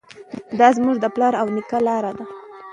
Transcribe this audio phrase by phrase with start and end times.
[0.59, 2.25] دا زموږ د پلار او نیکه لاره ده.